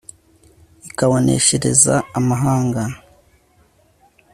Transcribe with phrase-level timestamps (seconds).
[0.89, 2.81] ikabaneshereza amahanga